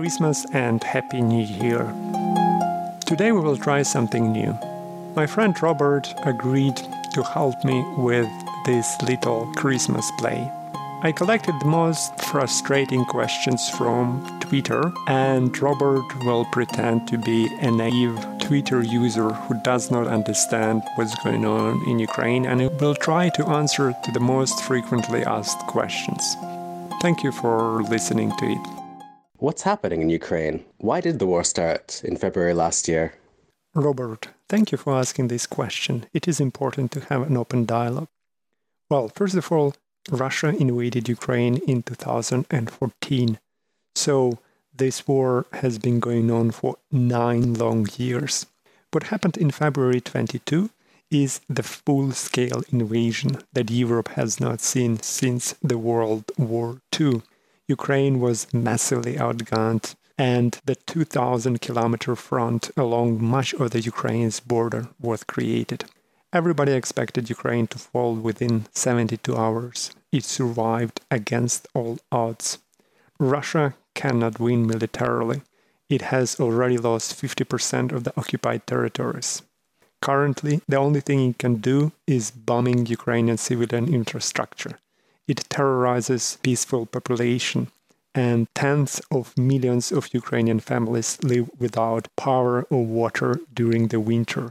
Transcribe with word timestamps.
Christmas 0.00 0.46
and 0.54 0.82
Happy 0.82 1.20
New 1.20 1.44
Year. 1.44 1.84
Today 3.04 3.32
we 3.32 3.40
will 3.40 3.58
try 3.58 3.82
something 3.82 4.32
new. 4.32 4.58
My 5.14 5.26
friend 5.26 5.54
Robert 5.62 6.14
agreed 6.24 6.76
to 7.12 7.22
help 7.22 7.62
me 7.66 7.84
with 7.98 8.30
this 8.64 8.96
little 9.02 9.52
Christmas 9.56 10.10
play. 10.18 10.50
I 11.02 11.12
collected 11.12 11.54
the 11.60 11.66
most 11.66 12.18
frustrating 12.18 13.04
questions 13.04 13.68
from 13.68 14.24
Twitter, 14.40 14.90
and 15.06 15.52
Robert 15.60 16.06
will 16.24 16.46
pretend 16.46 17.06
to 17.08 17.18
be 17.18 17.54
a 17.60 17.70
naive 17.70 18.18
Twitter 18.38 18.80
user 18.80 19.28
who 19.28 19.60
does 19.62 19.90
not 19.90 20.06
understand 20.06 20.82
what's 20.94 21.14
going 21.22 21.44
on 21.44 21.86
in 21.86 21.98
Ukraine 21.98 22.46
and 22.46 22.80
will 22.80 22.94
try 22.94 23.28
to 23.28 23.46
answer 23.50 23.92
to 24.02 24.12
the 24.12 24.26
most 24.34 24.62
frequently 24.62 25.26
asked 25.26 25.58
questions. 25.66 26.38
Thank 27.02 27.22
you 27.22 27.32
for 27.32 27.82
listening 27.82 28.34
to 28.38 28.46
it. 28.46 28.79
What's 29.40 29.62
happening 29.62 30.02
in 30.02 30.10
Ukraine? 30.10 30.66
Why 30.76 31.00
did 31.00 31.18
the 31.18 31.24
war 31.24 31.44
start 31.44 32.02
in 32.04 32.18
February 32.18 32.52
last 32.52 32.86
year? 32.86 33.14
Robert, 33.74 34.28
thank 34.50 34.70
you 34.70 34.76
for 34.76 34.92
asking 34.92 35.28
this 35.28 35.46
question. 35.46 36.04
It 36.12 36.28
is 36.28 36.40
important 36.40 36.92
to 36.92 37.00
have 37.08 37.22
an 37.22 37.38
open 37.38 37.64
dialogue. 37.64 38.08
Well, 38.90 39.08
first 39.08 39.36
of 39.36 39.50
all, 39.50 39.72
Russia 40.10 40.48
invaded 40.48 41.08
Ukraine 41.08 41.56
in 41.66 41.82
2014. 41.84 43.38
So 43.94 44.38
this 44.76 45.08
war 45.08 45.46
has 45.54 45.78
been 45.78 46.00
going 46.00 46.30
on 46.30 46.50
for 46.50 46.76
nine 46.92 47.54
long 47.54 47.88
years. 47.96 48.44
What 48.90 49.04
happened 49.04 49.38
in 49.38 49.50
February 49.50 50.02
22 50.02 50.68
is 51.10 51.40
the 51.48 51.62
full 51.62 52.12
scale 52.12 52.62
invasion 52.70 53.38
that 53.54 53.70
Europe 53.70 54.08
has 54.20 54.38
not 54.38 54.60
seen 54.60 55.00
since 55.00 55.54
the 55.62 55.78
World 55.78 56.30
War 56.36 56.82
II. 57.00 57.22
Ukraine 57.70 58.18
was 58.18 58.52
massively 58.52 59.14
outgunned, 59.14 59.94
and 60.18 60.60
the 60.64 60.74
2,000 60.74 61.60
kilometer 61.60 62.16
front 62.16 62.70
along 62.76 63.22
much 63.22 63.54
of 63.54 63.70
the 63.70 63.80
Ukraine's 63.80 64.40
border 64.40 64.88
was 65.00 65.22
created. 65.22 65.84
Everybody 66.32 66.72
expected 66.72 67.30
Ukraine 67.30 67.68
to 67.68 67.78
fall 67.78 68.14
within 68.16 68.66
72 68.72 69.36
hours. 69.36 69.92
It 70.10 70.24
survived 70.24 71.00
against 71.12 71.68
all 71.72 71.98
odds. 72.10 72.58
Russia 73.20 73.74
cannot 73.94 74.40
win 74.40 74.66
militarily. 74.66 75.42
It 75.88 76.02
has 76.12 76.40
already 76.40 76.76
lost 76.76 77.20
50% 77.20 77.92
of 77.92 78.02
the 78.02 78.12
occupied 78.16 78.66
territories. 78.66 79.42
Currently, 80.02 80.62
the 80.68 80.76
only 80.76 81.00
thing 81.00 81.20
it 81.30 81.38
can 81.38 81.56
do 81.56 81.92
is 82.06 82.32
bombing 82.32 82.86
Ukrainian 82.86 83.38
civilian 83.38 83.86
infrastructure. 83.94 84.78
It 85.30 85.44
terrorizes 85.48 86.38
peaceful 86.42 86.86
population, 86.86 87.68
and 88.16 88.52
tens 88.52 89.00
of 89.12 89.38
millions 89.38 89.92
of 89.92 90.12
Ukrainian 90.12 90.58
families 90.58 91.22
live 91.22 91.48
without 91.56 92.08
power 92.16 92.66
or 92.68 92.84
water 92.84 93.38
during 93.54 93.82
the 93.86 94.00
winter. 94.00 94.50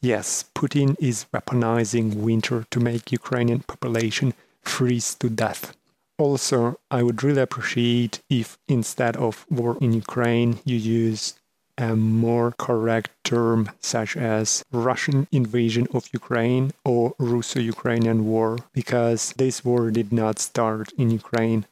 Yes, 0.00 0.44
Putin 0.54 0.94
is 1.00 1.26
weaponizing 1.34 2.08
winter 2.28 2.58
to 2.70 2.78
make 2.78 3.10
Ukrainian 3.20 3.62
population 3.72 4.28
freeze 4.62 5.16
to 5.16 5.28
death. 5.28 5.76
Also, 6.18 6.78
I 6.88 7.02
would 7.02 7.24
really 7.24 7.42
appreciate 7.42 8.20
if 8.30 8.58
instead 8.68 9.16
of 9.16 9.44
war 9.50 9.76
in 9.80 9.92
Ukraine, 9.92 10.60
you 10.64 10.76
use 11.02 11.34
a 11.78 11.94
more 11.94 12.52
correct 12.52 13.10
term 13.24 13.70
such 13.80 14.16
as 14.16 14.64
Russian 14.72 15.26
invasion 15.30 15.86
of 15.92 16.08
Ukraine 16.12 16.72
or 16.84 17.14
Russo 17.18 17.60
Ukrainian 17.60 18.26
war, 18.26 18.58
because 18.72 19.32
this 19.36 19.64
war 19.64 19.90
did 19.90 20.12
not 20.12 20.38
start 20.38 20.92
in 20.96 21.10
Ukraine. 21.10 21.66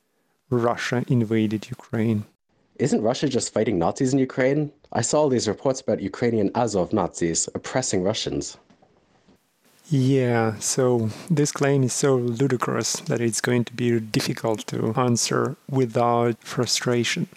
Russia 0.50 1.04
invaded 1.08 1.70
Ukraine. 1.70 2.24
Isn't 2.76 3.02
Russia 3.02 3.28
just 3.28 3.52
fighting 3.52 3.78
Nazis 3.78 4.12
in 4.12 4.18
Ukraine? 4.18 4.72
I 4.92 5.00
saw 5.00 5.20
all 5.20 5.28
these 5.28 5.48
reports 5.48 5.80
about 5.80 6.00
Ukrainian 6.00 6.50
Azov 6.54 6.92
Nazis 6.92 7.48
oppressing 7.54 8.02
Russians. 8.02 8.56
Yeah, 9.90 10.58
so 10.58 11.10
this 11.30 11.52
claim 11.52 11.82
is 11.84 11.92
so 11.92 12.16
ludicrous 12.16 12.94
that 13.08 13.20
it's 13.20 13.42
going 13.42 13.64
to 13.64 13.74
be 13.74 14.00
difficult 14.00 14.66
to 14.68 14.94
answer 14.96 15.56
without 15.68 16.36
frustration. 16.42 17.28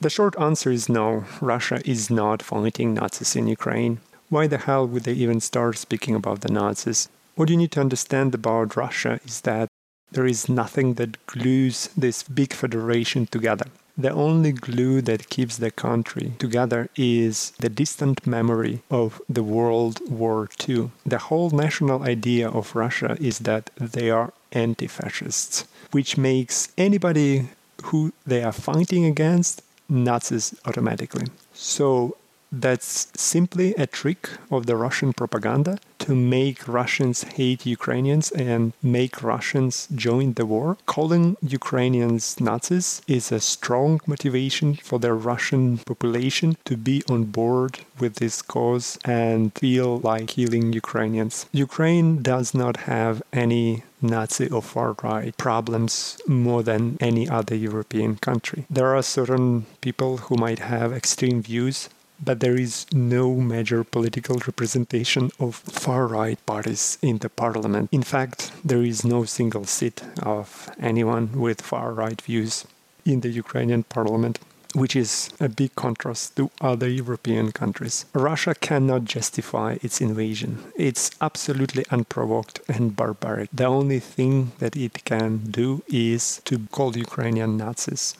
The 0.00 0.10
short 0.10 0.38
answer 0.38 0.70
is 0.70 0.88
no, 0.88 1.24
Russia 1.40 1.80
is 1.84 2.10
not 2.10 2.42
fighting 2.42 2.94
Nazis 2.94 3.36
in 3.36 3.46
Ukraine. 3.46 4.00
Why 4.28 4.46
the 4.46 4.58
hell 4.58 4.86
would 4.86 5.04
they 5.04 5.12
even 5.12 5.40
start 5.40 5.78
speaking 5.78 6.14
about 6.14 6.40
the 6.40 6.52
Nazis? 6.52 7.08
What 7.36 7.48
you 7.48 7.56
need 7.56 7.72
to 7.72 7.80
understand 7.80 8.34
about 8.34 8.76
Russia 8.76 9.20
is 9.24 9.40
that 9.42 9.68
there 10.10 10.26
is 10.26 10.48
nothing 10.48 10.94
that 10.94 11.24
glues 11.26 11.88
this 11.96 12.22
big 12.22 12.52
federation 12.52 13.26
together. 13.26 13.66
The 13.96 14.10
only 14.10 14.52
glue 14.52 15.00
that 15.02 15.28
keeps 15.28 15.56
the 15.56 15.70
country 15.70 16.32
together 16.38 16.88
is 16.96 17.52
the 17.60 17.68
distant 17.68 18.26
memory 18.26 18.82
of 18.90 19.22
the 19.28 19.44
World 19.44 20.00
War 20.10 20.48
II. 20.68 20.90
The 21.06 21.18
whole 21.18 21.50
national 21.50 22.02
idea 22.02 22.48
of 22.48 22.74
Russia 22.74 23.16
is 23.20 23.38
that 23.40 23.70
they 23.76 24.10
are 24.10 24.32
anti 24.50 24.88
fascists, 24.88 25.66
which 25.92 26.18
makes 26.18 26.72
anybody 26.76 27.50
who 27.84 28.12
they 28.26 28.42
are 28.42 28.52
fighting 28.52 29.04
against 29.04 29.62
Nazis 29.88 30.54
automatically. 30.66 31.26
So 31.52 32.16
that's 32.50 33.08
simply 33.16 33.74
a 33.74 33.86
trick 33.86 34.30
of 34.50 34.66
the 34.66 34.76
Russian 34.76 35.12
propaganda 35.12 35.78
to 36.04 36.14
make 36.14 36.68
Russians 36.68 37.22
hate 37.38 37.64
Ukrainians 37.64 38.30
and 38.32 38.74
make 38.82 39.22
Russians 39.22 39.88
join 39.94 40.34
the 40.34 40.44
war. 40.44 40.76
Calling 40.84 41.38
Ukrainians 41.40 42.24
Nazis 42.38 43.00
is 43.08 43.32
a 43.32 43.40
strong 43.40 44.00
motivation 44.06 44.74
for 44.88 44.98
the 44.98 45.14
Russian 45.14 45.78
population 45.78 46.58
to 46.66 46.76
be 46.76 47.02
on 47.08 47.24
board 47.24 47.72
with 47.98 48.16
this 48.16 48.42
cause 48.42 48.98
and 49.04 49.52
feel 49.54 49.90
like 50.10 50.28
killing 50.28 50.74
Ukrainians. 50.74 51.46
Ukraine 51.52 52.08
does 52.22 52.48
not 52.52 52.76
have 52.92 53.22
any 53.32 53.82
Nazi 54.02 54.48
or 54.50 54.60
far 54.60 54.94
right 55.02 55.34
problems 55.38 56.18
more 56.26 56.62
than 56.62 56.98
any 57.00 57.26
other 57.28 57.54
European 57.54 58.16
country. 58.16 58.66
There 58.68 58.94
are 58.94 59.02
certain 59.02 59.64
people 59.80 60.18
who 60.24 60.36
might 60.36 60.58
have 60.58 60.92
extreme 60.92 61.40
views 61.40 61.88
but 62.24 62.40
there 62.40 62.56
is 62.56 62.86
no 62.92 63.34
major 63.34 63.84
political 63.84 64.36
representation 64.46 65.30
of 65.38 65.56
far 65.56 66.06
right 66.06 66.38
parties 66.46 66.98
in 67.02 67.18
the 67.18 67.28
parliament. 67.28 67.88
In 67.92 68.02
fact, 68.02 68.52
there 68.64 68.82
is 68.82 69.04
no 69.04 69.24
single 69.24 69.64
seat 69.64 70.02
of 70.22 70.70
anyone 70.80 71.26
with 71.32 71.60
far 71.60 71.92
right 71.92 72.20
views 72.20 72.66
in 73.04 73.20
the 73.20 73.28
Ukrainian 73.28 73.82
parliament. 73.84 74.38
Which 74.82 74.96
is 74.96 75.30
a 75.38 75.48
big 75.48 75.76
contrast 75.76 76.34
to 76.34 76.50
other 76.60 76.88
European 76.88 77.52
countries. 77.52 78.06
Russia 78.12 78.56
cannot 78.56 79.04
justify 79.04 79.76
its 79.82 80.00
invasion. 80.00 80.64
It's 80.74 81.12
absolutely 81.20 81.84
unprovoked 81.92 82.58
and 82.66 82.96
barbaric. 82.96 83.50
The 83.52 83.66
only 83.66 84.00
thing 84.00 84.50
that 84.58 84.74
it 84.74 85.04
can 85.04 85.30
do 85.48 85.84
is 85.86 86.42
to 86.46 86.58
call 86.72 86.96
Ukrainian 86.96 87.56
Nazis 87.56 88.16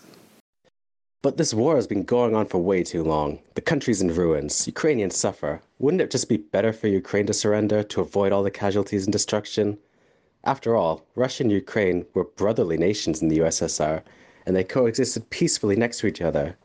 but 1.24 1.38
this 1.38 1.54
war 1.54 1.74
has 1.76 1.86
been 1.86 2.02
going 2.02 2.34
on 2.34 2.44
for 2.44 2.58
way 2.58 2.82
too 2.82 3.02
long. 3.02 3.38
The 3.54 3.62
country's 3.62 4.02
in 4.02 4.14
ruins. 4.14 4.66
Ukrainians 4.66 5.16
suffer. 5.16 5.62
Wouldn't 5.78 6.02
it 6.02 6.10
just 6.10 6.28
be 6.28 6.36
better 6.36 6.70
for 6.70 6.86
Ukraine 6.86 7.24
to 7.28 7.32
surrender 7.32 7.82
to 7.82 8.02
avoid 8.02 8.30
all 8.30 8.42
the 8.42 8.50
casualties 8.50 9.04
and 9.04 9.12
destruction? 9.12 9.78
After 10.44 10.76
all, 10.76 11.02
Russia 11.14 11.44
and 11.44 11.50
Ukraine 11.50 12.04
were 12.12 12.24
brotherly 12.40 12.76
nations 12.76 13.22
in 13.22 13.28
the 13.28 13.38
USSR, 13.38 14.02
and 14.44 14.54
they 14.54 14.64
coexisted 14.64 15.30
peacefully 15.30 15.76
next 15.76 16.00
to 16.00 16.06
each 16.06 16.20
other. 16.20 16.58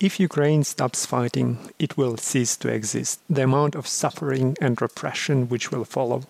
If 0.00 0.18
Ukraine 0.18 0.64
stops 0.64 1.04
fighting, 1.04 1.58
it 1.78 1.98
will 1.98 2.16
cease 2.16 2.56
to 2.56 2.68
exist. 2.68 3.20
The 3.28 3.44
amount 3.44 3.74
of 3.74 3.86
suffering 3.86 4.56
and 4.62 4.80
repression 4.80 5.50
which 5.50 5.70
will 5.70 5.84
follow 5.84 6.22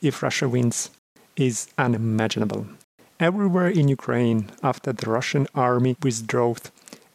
if 0.00 0.22
Russia 0.22 0.48
wins 0.48 0.90
is 1.34 1.66
unimaginable. 1.76 2.68
Everywhere 3.22 3.68
in 3.68 3.86
Ukraine, 3.86 4.50
after 4.64 4.92
the 4.92 5.08
Russian 5.08 5.46
army 5.54 5.96
withdrew, 6.02 6.56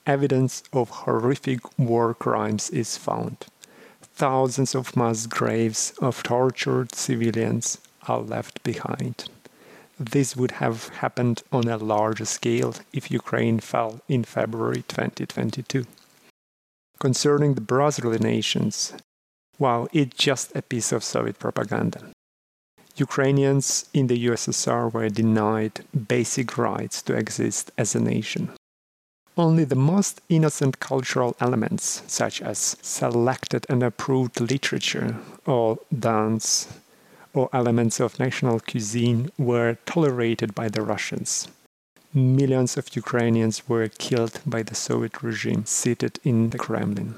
evidence 0.06 0.63
of 0.71 0.89
horrific 0.89 1.59
war 1.77 2.13
crimes 2.13 2.69
is 2.69 2.95
found. 2.95 3.36
Thousands 4.15 4.74
of 4.74 4.95
mass 4.95 5.25
graves 5.25 5.92
of 6.00 6.24
tortured 6.24 6.95
civilians 6.95 7.80
are 8.07 8.21
left 8.21 8.63
behind. 8.63 9.25
This 10.00 10.38
would 10.38 10.51
have 10.63 10.88
happened 11.04 11.44
on 11.51 11.68
a 11.68 11.75
larger 11.75 12.24
scale 12.24 12.74
if 12.94 13.12
Ukraine 13.12 13.59
fell 13.59 14.00
in 14.07 14.24
February 14.24 14.83
2022. 14.88 15.83
Concerning 17.00 17.56
the 17.56 17.68
brotherly 17.74 18.19
nations, 18.19 18.94
wow, 19.59 19.89
it's 19.92 20.15
just 20.15 20.56
a 20.56 20.62
piece 20.62 20.94
of 20.94 21.04
Soviet 21.04 21.38
propaganda. 21.38 22.00
Ukrainians 23.00 23.86
in 23.94 24.08
the 24.08 24.26
USSR 24.28 24.92
were 24.92 25.10
denied 25.10 25.86
basic 26.08 26.58
rights 26.58 27.02
to 27.04 27.14
exist 27.14 27.72
as 27.78 27.96
a 27.96 28.00
nation. 28.00 28.50
Only 29.38 29.66
the 29.66 29.76
most 29.76 30.22
innocent 30.30 30.80
cultural 30.80 31.36
elements, 31.40 32.02
such 32.08 32.42
as 32.42 32.76
selected 32.82 33.66
and 33.70 33.84
approved 33.84 34.42
literature 34.42 35.16
or 35.46 35.78
dance, 35.98 36.68
or 37.34 37.50
elements 37.54 38.00
of 38.00 38.20
national 38.20 38.60
cuisine, 38.60 39.30
were 39.38 39.78
tolerated 39.86 40.56
by 40.56 40.70
the 40.70 40.82
Russians. 40.82 41.48
millions 42.14 42.78
of 42.78 42.96
Ukrainians 42.96 43.70
were 43.70 43.88
killed 43.88 44.40
by 44.46 44.64
the 44.64 44.76
Soviet 44.76 45.22
regime 45.22 45.66
seated 45.66 46.20
in 46.24 46.50
the 46.50 46.58
Kremlin. 46.58 47.14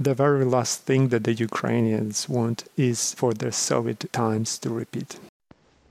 The 0.00 0.14
very 0.14 0.44
last 0.44 0.82
thing 0.82 1.08
that 1.08 1.24
the 1.24 1.34
Ukrainians 1.34 2.28
want 2.28 2.64
is 2.76 3.14
for 3.14 3.34
the 3.34 3.52
Soviet 3.52 4.12
times 4.12 4.58
to 4.58 4.70
repeat. 4.70 5.18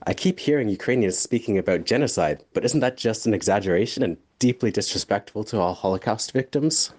I 0.06 0.14
keep 0.14 0.40
hearing 0.40 0.68
Ukrainians 0.68 1.18
speaking 1.18 1.56
about 1.58 1.84
genocide, 1.84 2.42
but 2.52 2.64
isn't 2.64 2.80
that 2.80 2.96
just 2.96 3.26
an 3.26 3.34
exaggeration 3.34 4.02
and 4.02 4.16
deeply 4.40 4.70
disrespectful 4.72 5.44
to 5.44 5.60
all 5.60 5.74
Holocaust 5.74 6.32
victims? 6.32 6.90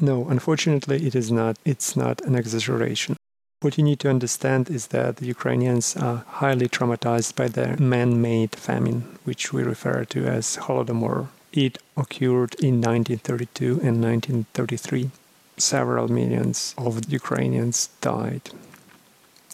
No, 0.00 0.28
unfortunately, 0.28 1.04
it 1.08 1.16
is 1.16 1.32
not. 1.32 1.58
It's 1.64 1.96
not 1.96 2.20
an 2.20 2.36
exaggeration. 2.36 3.16
What 3.60 3.76
you 3.76 3.82
need 3.82 3.98
to 4.00 4.10
understand 4.10 4.70
is 4.70 4.86
that 4.88 5.16
the 5.16 5.26
Ukrainians 5.26 5.96
are 5.96 6.24
highly 6.40 6.68
traumatized 6.68 7.34
by 7.34 7.48
the 7.48 7.76
man 7.76 8.22
made 8.22 8.54
famine, 8.54 9.18
which 9.24 9.52
we 9.52 9.64
refer 9.64 10.04
to 10.04 10.26
as 10.26 10.56
Holodomor. 10.58 11.26
It 11.52 11.78
occurred 11.96 12.54
in 12.62 12.80
1932 12.80 13.80
and 13.82 14.00
1933. 14.00 15.10
Several 15.58 16.08
millions 16.08 16.74
of 16.78 17.12
Ukrainians 17.12 17.88
died. 18.00 18.50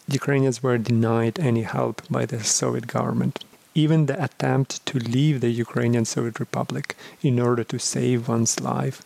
Ukrainians 0.07 0.61
were 0.61 0.77
denied 0.77 1.39
any 1.39 1.63
help 1.63 2.03
by 2.09 2.25
the 2.27 2.43
Soviet 2.43 2.85
government. 2.85 3.43
Even 3.73 4.05
the 4.05 4.23
attempt 4.23 4.85
to 4.85 4.99
leave 4.99 5.41
the 5.41 5.49
Ukrainian 5.49 6.05
Soviet 6.05 6.39
Republic 6.39 6.95
in 7.23 7.39
order 7.39 7.63
to 7.63 7.79
save 7.79 8.27
one's 8.27 8.59
life 8.59 9.01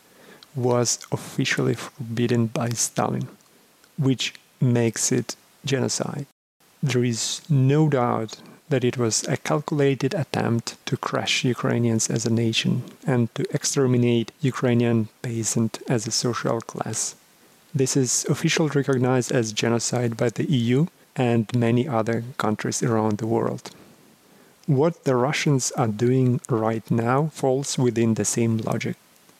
was 0.55 0.99
officially 1.11 1.73
forbidden 1.73 2.47
by 2.47 2.69
Stalin, 2.69 3.29
which 3.97 4.33
makes 4.59 5.11
it 5.11 5.37
genocide. 5.63 6.27
There 6.83 7.05
is 7.05 7.41
no 7.49 7.89
doubt 7.89 8.41
that 8.69 8.83
it 8.83 8.97
was 8.97 9.23
a 9.27 9.37
calculated 9.37 10.13
attempt 10.13 10.77
to 10.85 10.95
crush 10.95 11.43
Ukrainians 11.43 12.09
as 12.09 12.25
a 12.25 12.33
nation 12.45 12.83
and 13.05 13.33
to 13.35 13.43
exterminate 13.53 14.31
Ukrainian 14.41 15.09
peasant 15.21 15.79
as 15.87 16.05
a 16.05 16.11
social 16.11 16.61
class. 16.61 17.15
This 17.73 17.97
is 17.97 18.25
officially 18.29 18.71
recognized 18.73 19.31
as 19.31 19.53
genocide 19.53 20.17
by 20.17 20.29
the 20.29 20.49
EU 20.51 20.87
and 21.15 21.53
many 21.55 21.87
other 21.87 22.23
countries 22.37 22.81
around 22.81 23.17
the 23.17 23.27
world. 23.27 23.71
What 24.65 25.03
the 25.03 25.15
Russians 25.15 25.71
are 25.71 25.87
doing 25.87 26.41
right 26.49 26.89
now 26.91 27.31
falls 27.33 27.77
within 27.77 28.13
the 28.13 28.25
same 28.25 28.57
logic. 28.57 28.95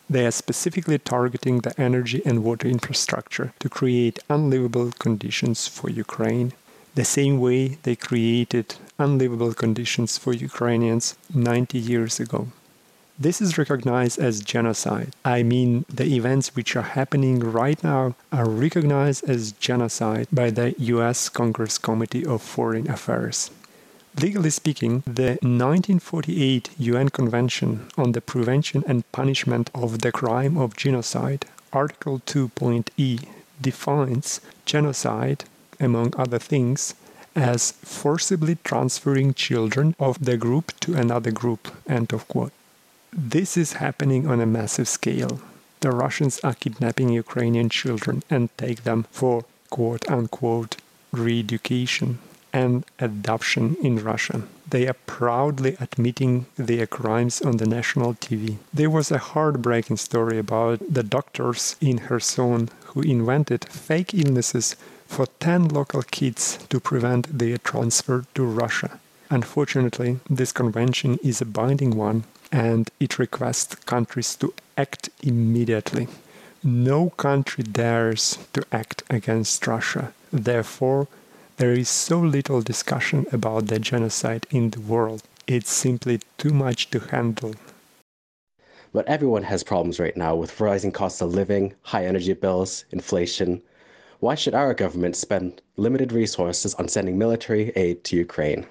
They 0.10 0.26
are 0.26 0.32
specifically 0.32 0.98
targeting 0.98 1.60
the 1.60 1.80
energy 1.80 2.24
and 2.26 2.44
water 2.44 2.68
infrastructure 2.68 3.54
to 3.60 3.70
create 3.70 4.18
unlivable 4.28 4.92
conditions 4.98 5.68
for 5.68 5.88
Ukraine, 5.88 6.54
the 6.96 7.06
same 7.06 7.40
way 7.40 7.78
they 7.84 7.96
created 7.96 8.76
unlivable 8.98 9.54
conditions 9.54 10.18
for 10.18 10.34
Ukrainians 10.34 11.16
90 11.34 11.78
years 11.78 12.20
ago. 12.20 12.48
This 13.22 13.42
is 13.42 13.58
recognized 13.58 14.18
as 14.18 14.40
genocide. 14.40 15.14
I 15.26 15.44
mean, 15.44 15.84
the 15.90 16.16
events 16.16 16.56
which 16.56 16.76
are 16.78 16.94
happening 17.00 17.40
right 17.40 17.84
now 17.84 18.16
are 18.32 18.50
recognized 18.50 19.30
as 19.30 19.52
genocide 19.52 20.28
by 20.32 20.52
the 20.52 20.74
US 20.78 21.28
Congress 21.28 21.78
Committee 21.78 22.26
of 22.26 22.42
Foreign 22.42 22.90
Affairs. 22.90 23.52
Legally 24.22 24.50
speaking, 24.50 25.04
the 25.06 25.38
1948 25.44 26.70
UN 26.78 27.10
Convention 27.10 27.90
on 27.98 28.14
the 28.14 28.22
Prevention 28.22 28.84
and 28.88 29.10
Punishment 29.12 29.70
of 29.76 30.00
the 30.00 30.12
Crime 30.14 30.58
of 30.58 30.76
Genocide, 30.76 31.46
Article 31.72 32.22
2.e, 32.26 33.20
defines 33.62 34.42
genocide, 34.66 35.44
among 35.80 36.14
other 36.18 36.40
things, 36.40 36.94
as 37.36 37.72
forcibly 37.72 38.58
transferring 38.64 39.34
children 39.34 39.96
of 40.00 40.24
the 40.24 40.38
group 40.38 40.78
to 40.82 40.94
another 40.96 41.32
group. 41.32 41.70
End 41.88 42.12
of 42.14 42.28
quote. 42.28 42.52
This 43.12 43.58
is 43.58 43.74
happening 43.74 44.28
on 44.28 44.40
a 44.40 44.46
massive 44.46 44.88
scale. 44.88 45.40
The 45.82 45.92
Russians 45.92 46.40
are 46.44 46.54
kidnapping 46.54 47.10
Ukrainian 47.10 47.70
children 47.70 48.24
and 48.30 48.56
take 48.58 48.84
them 48.84 49.06
for 49.12 49.46
quote 49.70 50.10
unquote 50.10 50.78
re 51.12 51.40
education 51.40 52.20
and 52.52 52.86
adoption 53.00 53.78
in 53.82 54.04
Russia. 54.04 54.44
They 54.70 54.88
are 54.88 54.98
proudly 55.06 55.76
admitting 55.80 56.46
their 56.56 56.86
crimes 56.88 57.42
on 57.42 57.58
the 57.58 57.66
national 57.66 58.16
TV. 58.16 58.58
There 58.74 58.90
was 58.90 59.12
a 59.12 59.18
heartbreaking 59.18 59.98
story 59.98 60.38
about 60.38 60.80
the 60.90 61.04
doctors 61.04 61.76
in 61.82 62.00
Kherson 62.00 62.70
who 62.86 63.02
invented 63.02 63.66
fake 63.66 64.14
illnesses 64.14 64.76
for 65.10 65.26
10 65.40 65.70
local 65.70 66.04
kids 66.04 66.60
to 66.70 66.80
prevent 66.80 67.40
their 67.40 67.58
transfer 67.58 68.26
to 68.36 68.44
Russia. 68.46 69.00
Unfortunately, 69.32 70.20
this 70.30 70.52
convention 70.52 71.18
is 71.24 71.42
a 71.42 71.46
binding 71.46 71.98
one 71.98 72.24
and 72.52 72.90
it 73.00 73.18
requests 73.18 73.74
countries 73.94 74.36
to 74.36 74.54
act 74.78 75.10
immediately. 75.24 76.08
No 76.64 77.10
country 77.10 77.64
dares 77.64 78.38
to 78.54 78.64
act 78.72 79.02
against 79.10 79.66
Russia. 79.66 80.14
Therefore, 80.32 81.08
there 81.58 81.74
is 81.74 81.90
so 81.90 82.20
little 82.20 82.62
discussion 82.62 83.26
about 83.32 83.68
the 83.68 83.80
genocide 83.80 84.46
in 84.52 84.70
the 84.70 84.80
world. 84.80 85.24
It's 85.48 85.72
simply 85.72 86.22
too 86.38 86.52
much 86.52 86.92
to 86.92 87.00
handle. 87.00 87.56
But 88.94 89.08
everyone 89.08 89.44
has 89.44 89.64
problems 89.64 90.00
right 90.00 90.16
now 90.16 90.36
with 90.36 90.60
rising 90.60 90.92
costs 90.92 91.22
of 91.22 91.34
living, 91.34 91.74
high 91.82 92.06
energy 92.06 92.34
bills, 92.34 92.86
inflation. 92.92 93.62
Why 94.22 94.36
should 94.36 94.54
our 94.54 94.74
government 94.74 95.16
spend 95.16 95.62
limited 95.78 96.12
resources 96.12 96.74
on 96.76 96.90
sending 96.90 97.18
military 97.18 97.72
aid 97.78 98.04
to 98.06 98.18
Ukraine? 98.18 98.66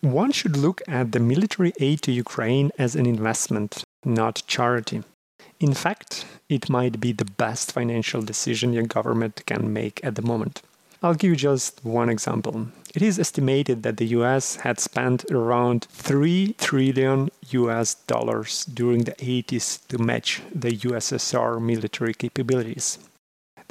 One 0.00 0.32
should 0.32 0.56
look 0.56 0.82
at 0.88 1.12
the 1.12 1.20
military 1.20 1.72
aid 1.78 2.02
to 2.02 2.10
Ukraine 2.10 2.72
as 2.76 2.96
an 2.96 3.06
investment, 3.06 3.84
not 4.04 4.42
charity. 4.48 5.04
In 5.60 5.72
fact, 5.72 6.26
it 6.48 6.68
might 6.68 6.98
be 6.98 7.12
the 7.12 7.30
best 7.44 7.70
financial 7.70 8.22
decision 8.22 8.72
your 8.72 8.88
government 8.88 9.46
can 9.46 9.72
make 9.72 10.00
at 10.02 10.16
the 10.16 10.22
moment. 10.22 10.62
I'll 11.00 11.14
give 11.14 11.30
you 11.30 11.36
just 11.36 11.84
one 11.84 12.08
example. 12.08 12.66
It 12.96 13.02
is 13.02 13.20
estimated 13.20 13.84
that 13.84 13.98
the 13.98 14.06
US 14.18 14.56
had 14.56 14.80
spent 14.80 15.24
around 15.30 15.84
3 15.90 16.54
trillion 16.58 17.30
US 17.50 17.94
dollars 17.94 18.64
during 18.64 19.04
the 19.04 19.12
80s 19.12 19.86
to 19.86 19.98
match 19.98 20.42
the 20.52 20.72
USSR 20.72 21.60
military 21.62 22.14
capabilities. 22.14 22.98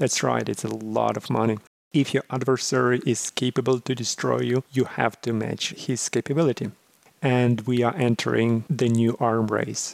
That's 0.02 0.24
right, 0.24 0.50
it's 0.50 0.64
a 0.64 0.76
lot 0.76 1.16
of 1.16 1.30
money. 1.30 1.60
If 1.94 2.12
your 2.12 2.24
adversary 2.32 3.02
is 3.06 3.30
capable 3.30 3.80
to 3.82 3.94
destroy 3.94 4.40
you, 4.40 4.64
you 4.72 4.86
have 4.86 5.22
to 5.22 5.32
match 5.32 5.76
his 5.78 6.10
capability. 6.10 6.72
And 7.22 7.62
we 7.68 7.84
are 7.84 7.94
entering 7.96 8.64
the 8.68 8.90
new 8.90 9.16
arm 9.20 9.46
race. 9.46 9.94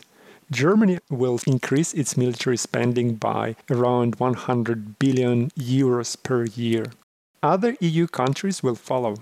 Germany 0.50 1.00
will 1.10 1.42
increase 1.46 1.94
its 1.94 2.16
military 2.16 2.56
spending 2.56 3.16
by 3.16 3.58
around 3.70 4.16
100 4.16 4.98
billion 4.98 5.50
euros 5.60 6.16
per 6.24 6.46
year. 6.46 6.86
Other 7.44 7.76
EU 7.82 8.08
countries 8.08 8.64
will 8.64 8.76
follow. 8.76 9.18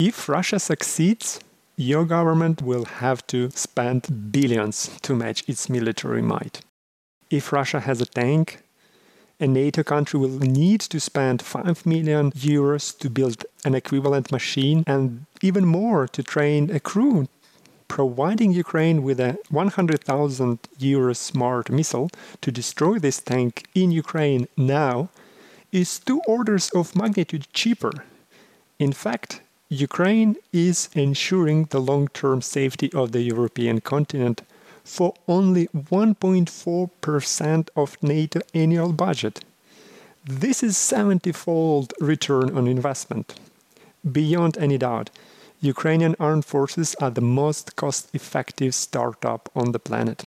If 0.00 0.28
Russia 0.28 0.58
succeeds, 0.58 1.38
your 1.76 2.04
government 2.04 2.62
will 2.62 2.86
have 2.98 3.24
to 3.28 3.50
spend 3.50 4.32
billions 4.32 4.90
to 5.02 5.14
match 5.14 5.48
its 5.48 5.70
military 5.70 6.20
might. 6.20 6.62
If 7.30 7.52
Russia 7.52 7.78
has 7.78 8.00
a 8.00 8.06
tank, 8.06 8.64
a 9.40 9.46
NATO 9.46 9.82
country 9.82 10.20
will 10.20 10.38
need 10.38 10.80
to 10.80 11.00
spend 11.00 11.40
5 11.40 11.86
million 11.86 12.30
euros 12.32 12.96
to 12.98 13.08
build 13.08 13.46
an 13.64 13.74
equivalent 13.74 14.30
machine 14.30 14.84
and 14.86 15.24
even 15.40 15.64
more 15.64 16.06
to 16.08 16.22
train 16.22 16.70
a 16.70 16.78
crew. 16.78 17.26
Providing 17.88 18.52
Ukraine 18.52 19.02
with 19.02 19.18
a 19.18 19.38
100,000 19.48 20.58
euro 20.78 21.14
smart 21.14 21.70
missile 21.70 22.10
to 22.42 22.52
destroy 22.52 22.98
this 22.98 23.20
tank 23.20 23.66
in 23.74 23.90
Ukraine 23.90 24.46
now 24.56 25.08
is 25.72 25.98
two 25.98 26.20
orders 26.26 26.70
of 26.70 26.94
magnitude 26.94 27.46
cheaper. 27.52 27.92
In 28.78 28.92
fact, 28.92 29.40
Ukraine 29.70 30.36
is 30.52 30.88
ensuring 30.94 31.64
the 31.66 31.80
long 31.80 32.08
term 32.08 32.42
safety 32.42 32.90
of 32.92 33.12
the 33.12 33.22
European 33.22 33.80
continent 33.80 34.42
for 34.84 35.14
only 35.26 35.66
1.4% 35.68 37.68
of 37.76 38.02
NATO 38.02 38.40
annual 38.54 38.92
budget. 38.92 39.44
This 40.24 40.62
is 40.62 40.76
70 40.76 41.32
fold 41.32 41.94
return 42.00 42.56
on 42.56 42.66
investment. 42.66 43.34
Beyond 44.10 44.56
any 44.58 44.78
doubt, 44.78 45.10
Ukrainian 45.60 46.16
armed 46.18 46.44
forces 46.44 46.94
are 47.02 47.10
the 47.10 47.20
most 47.20 47.76
cost 47.76 48.14
effective 48.14 48.74
startup 48.74 49.50
on 49.54 49.72
the 49.72 49.78
planet. 49.78 50.24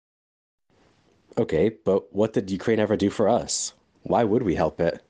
Okay, 1.38 1.70
but 1.86 2.14
what 2.14 2.34
did 2.34 2.52
Ukraine 2.52 2.80
ever 2.80 2.98
do 2.98 3.10
for 3.10 3.30
us? 3.30 3.74
Why 4.04 4.24
would 4.24 4.44
we 4.44 4.56
help 4.56 4.82
it? 4.82 5.02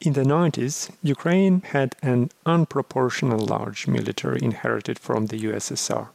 In 0.00 0.12
the 0.12 0.22
90s, 0.22 0.90
Ukraine 1.02 1.62
had 1.62 1.96
an 2.02 2.30
unproportional 2.44 3.48
large 3.48 3.86
military 3.86 4.40
inherited 4.42 4.98
from 4.98 5.26
the 5.26 5.38
USSR. 5.38 6.08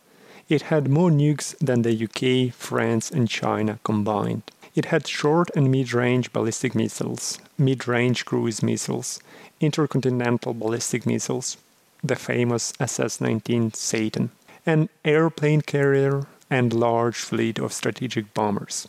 It 0.50 0.63
had 0.63 0.89
more 0.89 1.12
nukes 1.12 1.56
than 1.60 1.84
the 1.84 1.94
UK, 2.06 2.51
France, 2.51 3.12
and 3.12 3.29
China 3.29 3.79
combined. 3.84 4.41
It 4.74 4.86
had 4.86 5.08
short 5.08 5.51
and 5.56 5.70
mid 5.70 5.94
range 5.94 6.34
ballistic 6.34 6.74
missiles, 6.74 7.38
mid 7.56 7.88
range 7.88 8.25
cruise 8.25 8.63
missiles, 8.63 9.20
intercontinental 9.60 10.56
ballistic 10.56 11.06
missiles, 11.06 11.58
the 12.03 12.15
famous 12.15 12.74
SS 12.79 13.22
19 13.22 13.74
Satan, 13.74 14.32
an 14.65 14.89
airplane 15.06 15.62
carrier, 15.62 16.25
and 16.50 16.74
large 16.74 17.18
fleet 17.18 17.60
of 17.60 17.72
strategic 17.72 18.34
bombers. 18.34 18.88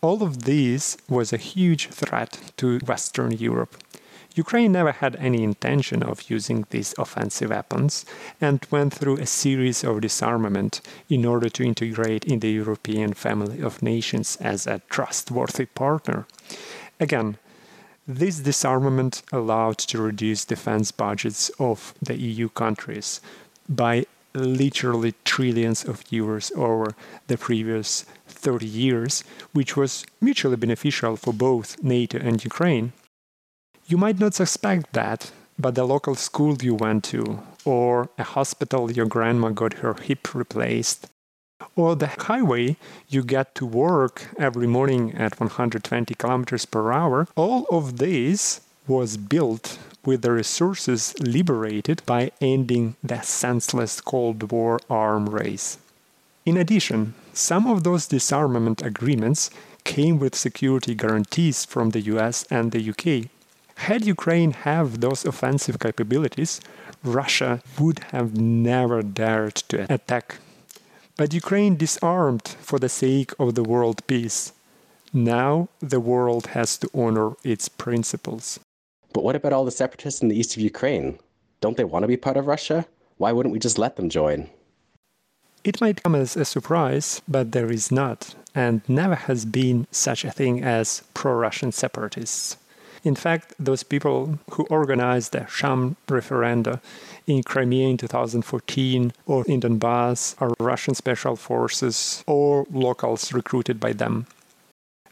All 0.00 0.22
of 0.22 0.44
these 0.44 0.96
was 1.08 1.32
a 1.32 1.38
huge 1.38 1.88
threat 1.88 2.52
to 2.58 2.78
Western 2.86 3.32
Europe. 3.32 3.76
Ukraine 4.34 4.72
never 4.72 4.90
had 4.90 5.14
any 5.16 5.44
intention 5.44 6.02
of 6.02 6.28
using 6.28 6.66
these 6.70 6.94
offensive 6.98 7.50
weapons 7.50 8.04
and 8.40 8.66
went 8.68 8.92
through 8.92 9.18
a 9.18 9.26
series 9.26 9.84
of 9.84 10.00
disarmament 10.00 10.80
in 11.08 11.24
order 11.24 11.48
to 11.48 11.62
integrate 11.62 12.24
in 12.24 12.40
the 12.40 12.50
European 12.50 13.14
family 13.14 13.60
of 13.60 13.82
nations 13.82 14.36
as 14.40 14.66
a 14.66 14.82
trustworthy 14.90 15.66
partner. 15.66 16.26
Again, 16.98 17.38
this 18.08 18.40
disarmament 18.40 19.22
allowed 19.32 19.78
to 19.78 20.02
reduce 20.02 20.44
defense 20.44 20.90
budgets 20.90 21.50
of 21.60 21.94
the 22.02 22.16
EU 22.16 22.48
countries 22.48 23.20
by 23.68 24.04
literally 24.34 25.14
trillions 25.24 25.84
of 25.84 26.04
euros 26.10 26.52
over 26.56 26.94
the 27.28 27.38
previous 27.38 28.04
30 28.26 28.66
years, 28.66 29.22
which 29.52 29.76
was 29.76 30.04
mutually 30.20 30.56
beneficial 30.56 31.16
for 31.16 31.32
both 31.32 31.82
NATO 31.82 32.18
and 32.18 32.42
Ukraine. 32.44 32.92
You 33.86 33.98
might 33.98 34.18
not 34.18 34.32
suspect 34.32 34.94
that, 34.94 35.30
but 35.58 35.74
the 35.74 35.84
local 35.84 36.14
school 36.14 36.56
you 36.62 36.74
went 36.74 37.04
to, 37.04 37.40
or 37.66 38.08
a 38.16 38.22
hospital 38.22 38.90
your 38.90 39.04
grandma 39.04 39.50
got 39.50 39.74
her 39.74 39.92
hip 39.92 40.34
replaced, 40.34 41.06
or 41.76 41.94
the 41.94 42.06
highway 42.06 42.76
you 43.08 43.22
get 43.22 43.54
to 43.56 43.66
work 43.66 44.28
every 44.38 44.66
morning 44.66 45.12
at 45.14 45.38
120 45.38 46.14
kilometers 46.14 46.64
per 46.64 46.92
hour, 46.92 47.28
all 47.36 47.66
of 47.70 47.98
this 47.98 48.62
was 48.86 49.18
built 49.18 49.78
with 50.02 50.22
the 50.22 50.32
resources 50.32 51.14
liberated 51.20 52.00
by 52.06 52.32
ending 52.40 52.96
the 53.04 53.20
senseless 53.20 54.00
Cold 54.00 54.50
War 54.50 54.80
arm 54.88 55.28
race. 55.28 55.76
In 56.46 56.56
addition, 56.56 57.12
some 57.34 57.66
of 57.66 57.84
those 57.84 58.06
disarmament 58.06 58.80
agreements 58.80 59.50
came 59.84 60.18
with 60.18 60.34
security 60.34 60.94
guarantees 60.94 61.66
from 61.66 61.90
the 61.90 62.00
US 62.00 62.44
and 62.50 62.72
the 62.72 62.90
UK. 62.90 63.30
Had 63.76 64.06
Ukraine 64.06 64.52
have 64.52 65.00
those 65.00 65.24
offensive 65.24 65.78
capabilities, 65.78 66.60
Russia 67.02 67.62
would 67.78 67.98
have 68.12 68.36
never 68.38 69.02
dared 69.02 69.56
to 69.68 69.92
attack. 69.92 70.38
But 71.16 71.34
Ukraine 71.34 71.76
disarmed 71.76 72.48
for 72.60 72.78
the 72.78 72.88
sake 72.88 73.32
of 73.38 73.54
the 73.54 73.62
world 73.62 74.06
peace. 74.06 74.52
Now 75.12 75.68
the 75.80 76.00
world 76.00 76.48
has 76.48 76.76
to 76.78 76.90
honor 76.94 77.34
its 77.44 77.68
principles. 77.68 78.58
But 79.12 79.22
what 79.22 79.36
about 79.36 79.52
all 79.52 79.64
the 79.64 79.70
separatists 79.70 80.22
in 80.22 80.28
the 80.28 80.36
east 80.36 80.56
of 80.56 80.62
Ukraine? 80.62 81.18
Don't 81.60 81.76
they 81.76 81.84
want 81.84 82.02
to 82.02 82.08
be 82.08 82.16
part 82.16 82.36
of 82.36 82.46
Russia? 82.46 82.86
Why 83.16 83.30
wouldn't 83.30 83.52
we 83.52 83.60
just 83.60 83.78
let 83.78 83.96
them 83.96 84.08
join? 84.08 84.50
It 85.62 85.80
might 85.80 86.02
come 86.02 86.14
as 86.14 86.36
a 86.36 86.44
surprise, 86.44 87.22
but 87.28 87.52
there 87.52 87.70
is 87.70 87.92
not, 87.92 88.34
and 88.54 88.82
never 88.88 89.14
has 89.14 89.44
been 89.44 89.86
such 89.90 90.24
a 90.24 90.30
thing 90.30 90.62
as 90.62 91.04
pro 91.14 91.32
Russian 91.32 91.70
separatists. 91.72 92.56
In 93.04 93.14
fact, 93.14 93.52
those 93.58 93.82
people 93.82 94.38
who 94.52 94.64
organized 94.70 95.32
the 95.32 95.46
sham 95.46 95.96
referenda 96.08 96.80
in 97.26 97.42
Crimea 97.42 97.88
in 97.88 97.98
2014 97.98 99.12
or 99.26 99.44
in 99.44 99.60
Donbass 99.60 100.34
are 100.40 100.54
Russian 100.58 100.94
special 100.94 101.36
forces 101.36 102.24
or 102.26 102.66
locals 102.70 103.32
recruited 103.34 103.78
by 103.78 103.92
them. 103.92 104.26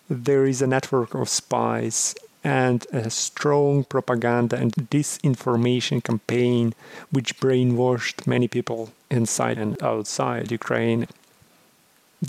There 0.09 0.47
is 0.47 0.63
a 0.63 0.67
network 0.67 1.15
of 1.15 1.29
spies 1.29 2.15
and 2.43 2.87
a 2.93 3.11
strong 3.11 3.85
propaganda 3.85 4.57
and 4.57 4.73
disinformation 4.91 6.03
campaign 6.03 6.75
which 7.11 7.39
brainwashed 7.39 8.27
many 8.27 8.49
people 8.49 8.91
inside 9.11 9.59
and 9.59 9.81
outside 9.83 10.51
Ukraine. 10.51 11.07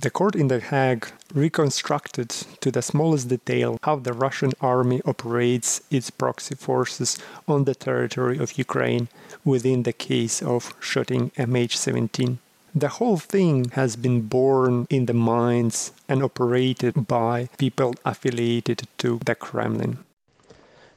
The 0.01 0.09
court 0.09 0.35
in 0.35 0.47
The 0.47 0.59
Hague 0.59 1.05
reconstructed 1.35 2.29
to 2.61 2.71
the 2.71 2.81
smallest 2.81 3.27
detail 3.27 3.77
how 3.83 3.97
the 3.97 4.11
Russian 4.11 4.53
army 4.59 5.03
operates 5.05 5.81
its 5.91 6.09
proxy 6.09 6.55
forces 6.55 7.19
on 7.47 7.65
the 7.65 7.75
territory 7.75 8.39
of 8.39 8.57
Ukraine 8.57 9.07
within 9.45 9.83
the 9.83 9.93
case 9.93 10.41
of 10.41 10.73
shooting 10.79 11.29
MH17. 11.37 12.37
The 12.73 12.87
whole 12.97 13.17
thing 13.17 13.69
has 13.73 13.95
been 13.95 14.21
born 14.21 14.87
in 14.89 15.05
the 15.05 15.13
minds 15.13 15.91
and 16.09 16.23
operated 16.23 17.07
by 17.07 17.49
people 17.59 17.93
affiliated 18.03 18.87
to 18.97 19.19
the 19.23 19.35
Kremlin. 19.35 19.99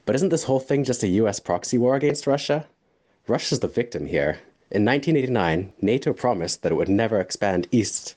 But 0.07 0.15
isn't 0.15 0.31
this 0.31 0.45
whole 0.45 0.61
thing 0.61 0.85
just 0.85 1.03
a 1.03 1.19
US 1.21 1.39
proxy 1.39 1.77
war 1.77 1.97
against 1.97 2.27
Russia? 2.27 2.65
Russia's 3.29 3.61
the 3.61 3.69
victim 3.69 4.07
here. 4.07 4.39
In 4.71 4.87
1989, 4.87 5.75
NATO 5.83 6.15
promised 6.15 6.63
that 6.63 6.73
it 6.73 6.77
would 6.77 6.89
never 6.89 7.21
expand 7.21 7.69
east. 7.71 8.15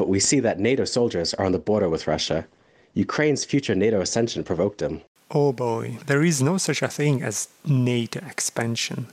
But 0.00 0.08
we 0.08 0.18
see 0.18 0.40
that 0.40 0.58
NATO 0.58 0.86
soldiers 0.86 1.34
are 1.34 1.44
on 1.44 1.52
the 1.52 1.58
border 1.58 1.90
with 1.90 2.06
Russia. 2.06 2.46
Ukraine's 2.94 3.44
future 3.44 3.74
NATO 3.74 4.00
ascension 4.00 4.42
provoked 4.42 4.78
them. 4.78 5.02
Oh 5.30 5.52
boy, 5.52 5.98
there 6.06 6.22
is 6.22 6.40
no 6.40 6.56
such 6.56 6.80
a 6.80 6.88
thing 6.88 7.22
as 7.22 7.48
NATO 7.66 8.20
expansion. 8.26 9.08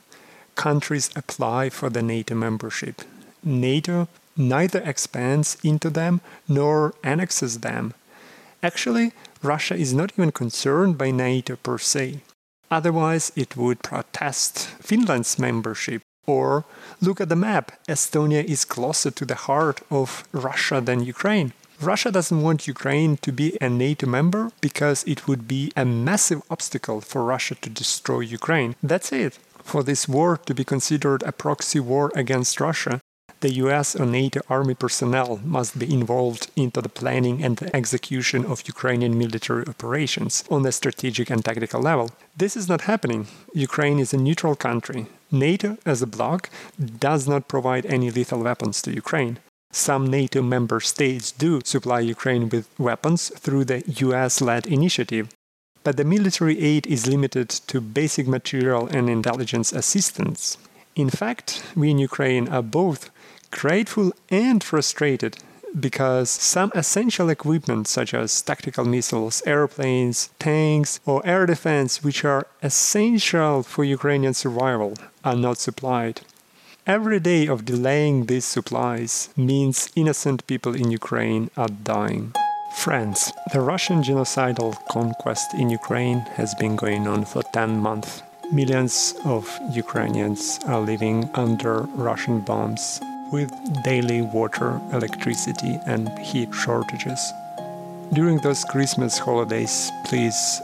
Countries 0.55 1.09
apply 1.13 1.71
for 1.71 1.89
the 1.89 2.01
NATO 2.01 2.35
membership. 2.35 3.01
NATO 3.43 4.07
neither 4.37 4.79
expands 4.79 5.57
into 5.61 5.89
them 5.89 6.21
nor 6.47 6.93
annexes 7.03 7.59
them. 7.59 7.93
Actually, 8.63 9.11
Russia 9.43 9.75
is 9.75 9.93
not 9.93 10.13
even 10.13 10.31
concerned 10.31 10.97
by 10.97 11.11
NATO 11.11 11.57
per 11.57 11.77
se. 11.77 12.21
Otherwise, 12.71 13.33
it 13.35 13.57
would 13.57 13.83
protest 13.83 14.69
Finland's 14.81 15.37
membership. 15.37 16.01
Or 16.27 16.65
look 16.99 17.21
at 17.21 17.29
the 17.29 17.37
map 17.37 17.71
Estonia 17.87 18.43
is 18.43 18.65
closer 18.65 19.11
to 19.11 19.25
the 19.25 19.35
heart 19.47 19.81
of 19.89 20.25
Russia 20.33 20.81
than 20.81 21.05
Ukraine. 21.05 21.53
Russia 21.79 22.11
doesn't 22.11 22.41
want 22.41 22.67
Ukraine 22.67 23.17
to 23.17 23.31
be 23.31 23.57
a 23.61 23.69
NATO 23.69 24.07
member 24.07 24.51
because 24.59 25.03
it 25.05 25.27
would 25.27 25.47
be 25.47 25.71
a 25.75 25.85
massive 25.85 26.41
obstacle 26.49 26.99
for 27.01 27.23
Russia 27.23 27.55
to 27.55 27.69
destroy 27.69 28.21
Ukraine. 28.21 28.75
That's 28.83 29.11
it. 29.11 29.39
For 29.63 29.83
this 29.83 30.07
war 30.07 30.37
to 30.47 30.53
be 30.53 30.63
considered 30.63 31.23
a 31.23 31.31
proxy 31.31 31.79
war 31.79 32.11
against 32.15 32.59
Russia, 32.59 32.99
the 33.39 33.53
US 33.65 33.95
or 33.95 34.05
NATO 34.05 34.41
army 34.49 34.73
personnel 34.73 35.39
must 35.45 35.77
be 35.77 35.93
involved 35.93 36.49
into 36.55 36.81
the 36.81 36.89
planning 36.89 37.43
and 37.43 37.55
the 37.57 37.73
execution 37.75 38.43
of 38.45 38.67
Ukrainian 38.67 39.17
military 39.17 39.65
operations 39.67 40.43
on 40.49 40.65
a 40.65 40.71
strategic 40.71 41.29
and 41.29 41.45
tactical 41.45 41.81
level. 41.81 42.09
This 42.35 42.57
is 42.57 42.67
not 42.67 42.81
happening. 42.81 43.27
Ukraine 43.53 43.99
is 43.99 44.13
a 44.13 44.17
neutral 44.17 44.55
country. 44.55 45.05
NATO, 45.31 45.77
as 45.85 46.01
a 46.01 46.07
bloc, 46.07 46.49
does 46.99 47.27
not 47.27 47.47
provide 47.47 47.85
any 47.85 48.09
lethal 48.11 48.43
weapons 48.43 48.81
to 48.83 48.93
Ukraine. 48.93 49.39
Some 49.71 50.07
NATO 50.07 50.41
member 50.41 50.79
states 50.79 51.31
do 51.31 51.61
supply 51.63 51.99
Ukraine 51.99 52.49
with 52.49 52.67
weapons 52.79 53.29
through 53.35 53.65
the 53.65 53.83
US 54.05 54.41
led 54.41 54.65
initiative, 54.65 55.29
but 55.83 55.97
the 55.97 56.05
military 56.05 56.59
aid 56.59 56.87
is 56.87 57.07
limited 57.07 57.49
to 57.49 57.81
basic 57.81 58.27
material 58.27 58.87
and 58.87 59.09
intelligence 59.09 59.73
assistance. 59.73 60.57
In 60.95 61.09
fact, 61.09 61.63
we 61.75 61.91
in 61.91 61.99
Ukraine 61.99 62.47
are 62.47 62.63
both 62.63 63.09
grateful 63.51 64.11
and 64.29 64.63
frustrated 64.63 65.37
because 65.79 66.29
some 66.29 66.71
essential 66.75 67.29
equipment 67.29 67.87
such 67.87 68.13
as 68.13 68.41
tactical 68.41 68.85
missiles, 68.85 69.41
airplanes, 69.45 70.29
tanks, 70.39 70.99
or 71.05 71.25
air 71.25 71.45
defense, 71.45 72.03
which 72.03 72.23
are 72.25 72.47
essential 72.63 73.63
for 73.63 73.83
Ukrainian 73.83 74.33
survival, 74.33 74.93
are 75.23 75.35
not 75.35 75.57
supplied. 75.57 76.21
Every 76.85 77.19
day 77.19 77.47
of 77.47 77.65
delaying 77.65 78.25
these 78.25 78.45
supplies 78.45 79.29
means 79.35 79.89
innocent 79.95 80.47
people 80.47 80.73
in 80.73 80.89
Ukraine 80.91 81.51
are 81.57 81.67
dying. 81.67 82.33
Friends, 82.77 83.33
the 83.51 83.61
Russian 83.61 84.01
genocidal 84.03 84.75
conquest 84.87 85.53
in 85.53 85.69
Ukraine 85.69 86.19
has 86.39 86.53
been 86.55 86.75
going 86.75 87.07
on 87.07 87.25
for 87.25 87.43
10 87.53 87.79
months. 87.79 88.21
Millions 88.51 89.15
of 89.25 89.43
Ukrainians 89.73 90.59
are 90.65 90.79
living 90.79 91.29
under 91.33 91.81
Russian 92.07 92.39
bombs 92.39 93.01
with 93.31 93.51
daily 93.83 94.21
water, 94.21 94.81
electricity, 94.91 95.79
and 95.85 96.09
heat 96.19 96.53
shortages. 96.53 97.33
During 98.13 98.37
those 98.39 98.63
Christmas 98.63 99.17
holidays, 99.17 99.91
please 100.05 100.61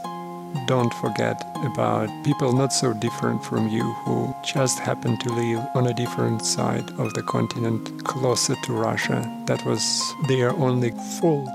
don't 0.66 0.94
forget 0.94 1.44
about 1.64 2.08
people 2.24 2.52
not 2.52 2.72
so 2.72 2.94
different 2.94 3.44
from 3.44 3.68
you 3.68 3.82
who 4.04 4.34
just 4.42 4.78
happen 4.78 5.18
to 5.18 5.28
live 5.30 5.66
on 5.74 5.88
a 5.88 5.94
different 5.94 6.44
side 6.44 6.88
of 6.98 7.12
the 7.14 7.22
continent 7.22 8.04
closer 8.04 8.54
to 8.64 8.72
Russia. 8.72 9.20
That 9.46 9.64
was 9.66 9.82
their 10.28 10.50
only 10.50 10.92
fault 11.20 11.48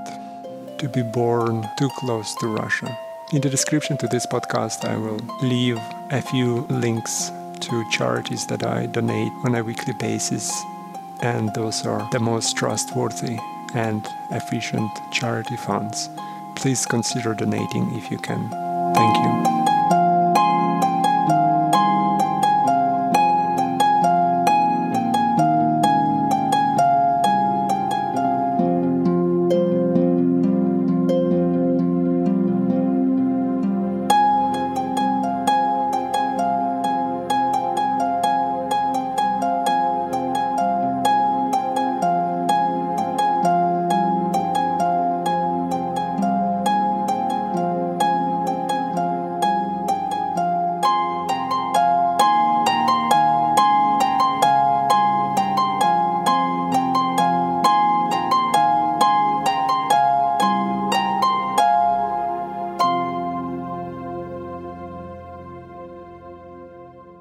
to 0.77 0.89
be 0.89 1.01
born 1.01 1.67
too 1.77 1.89
close 1.97 2.35
to 2.35 2.47
Russia. 2.47 2.97
In 3.31 3.41
the 3.41 3.49
description 3.49 3.97
to 3.97 4.07
this 4.07 4.25
podcast, 4.27 4.85
I 4.85 4.97
will 4.97 5.19
leave 5.41 5.79
a 6.11 6.21
few 6.21 6.67
links 6.69 7.31
to 7.61 7.89
charities 7.91 8.45
that 8.47 8.63
I 8.63 8.85
donate 8.85 9.31
on 9.43 9.55
a 9.55 9.63
weekly 9.63 9.93
basis 9.99 10.51
and 11.21 11.53
those 11.53 11.85
are 11.85 12.07
the 12.11 12.19
most 12.19 12.55
trustworthy 12.55 13.37
and 13.73 14.07
efficient 14.31 14.91
charity 15.11 15.57
funds. 15.57 16.09
Please 16.55 16.85
consider 16.85 17.33
donating 17.33 17.95
if 17.95 18.11
you 18.11 18.17
can. 18.17 18.49
Thank 18.95 19.17
you. 19.17 19.68